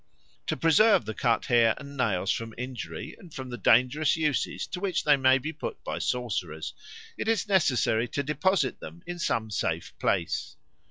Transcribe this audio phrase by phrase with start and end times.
[0.47, 4.79] To preserve the cut hair and nails from injury and from the dangerous uses to
[4.79, 6.73] which they may be put by sorcerers,
[7.19, 10.57] it is necessary to deposit them in some safe place.